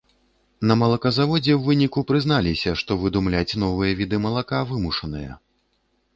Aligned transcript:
На 0.69 0.75
малаказаводзе 0.81 1.53
ў 1.55 1.61
выніку 1.67 1.99
прызналіся, 2.13 2.73
што 2.83 2.91
выдумляць 3.05 3.57
новыя 3.67 3.91
віды 4.01 4.23
малака 4.27 4.65
вымушаныя. 4.73 5.31